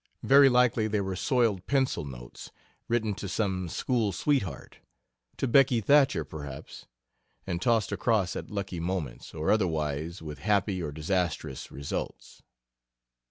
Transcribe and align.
Very 0.23 0.49
likely 0.49 0.87
they 0.87 0.99
were 0.99 1.15
soiled 1.15 1.67
pencil 1.67 2.03
notes, 2.05 2.49
written 2.87 3.13
to 3.13 3.29
some 3.29 3.69
school 3.69 4.11
sweetheart 4.11 4.79
to 5.37 5.47
"Becky 5.47 5.79
Thatcher," 5.79 6.25
perhaps 6.25 6.87
and 7.45 7.61
tossed 7.61 7.91
across 7.91 8.35
at 8.35 8.49
lucky 8.49 8.79
moments, 8.79 9.31
or 9.35 9.51
otherwise, 9.51 10.19
with 10.19 10.39
happy 10.39 10.81
or 10.81 10.91
disastrous 10.91 11.71
results. 11.71 12.41